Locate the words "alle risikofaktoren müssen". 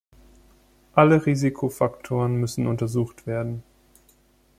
0.95-2.65